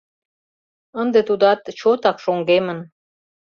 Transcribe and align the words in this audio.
Ынде 1.01 1.19
тудат 1.27 1.59
чотак 1.79 2.17
шоҥгемын. 2.23 2.79